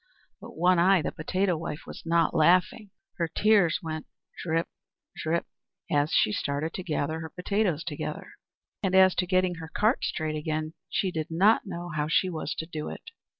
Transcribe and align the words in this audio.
But 0.39 0.57
One 0.57 0.79
Eye, 0.79 1.03
the 1.03 1.11
potato 1.11 1.55
wife, 1.55 1.81
was 1.85 2.07
not 2.07 2.33
laughing. 2.33 2.89
Her 3.19 3.27
tears 3.27 3.81
went 3.83 4.07
drip 4.41 4.67
drip 5.15 5.45
as 5.91 6.11
she 6.11 6.31
started 6.31 6.73
to 6.73 6.83
gather 6.83 7.19
her 7.19 7.29
potatoes 7.29 7.83
together. 7.83 8.31
And 8.81 8.95
as 8.95 9.13
to 9.13 9.27
getting 9.27 9.57
her 9.61 9.69
cart 9.69 10.03
straight 10.03 10.35
again, 10.35 10.73
she 10.89 11.11
did 11.11 11.27
not 11.29 11.67
know 11.67 11.89
how 11.95 12.07
she 12.07 12.31
was 12.31 12.55
to 12.55 12.65
do 12.65 12.89
it. 12.89 13.11